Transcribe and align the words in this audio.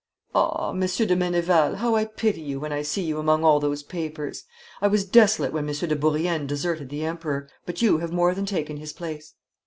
Ah, 0.33 0.73
Monsieur 0.73 1.05
de 1.05 1.15
Meneval, 1.15 1.75
how 1.75 1.93
I 1.95 2.05
pity 2.05 2.41
you 2.41 2.59
when 2.59 2.73
I 2.73 2.81
see 2.81 3.03
you 3.03 3.19
among 3.19 3.43
all 3.43 3.59
those 3.59 3.83
papers! 3.83 4.45
I 4.81 4.87
was 4.87 5.05
desolate 5.05 5.53
when 5.53 5.67
Monsieur 5.67 5.87
de 5.87 5.95
Bourrienne 5.95 6.47
deserted 6.47 6.89
the 6.89 7.05
Emperor, 7.05 7.47
but 7.67 7.83
you 7.83 7.99
have 7.99 8.11
more 8.11 8.33
than 8.33 8.47
taken 8.47 8.77
his 8.77 8.93
place. 8.93 9.35